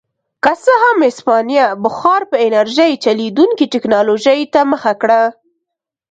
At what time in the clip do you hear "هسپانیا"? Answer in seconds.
1.07-1.67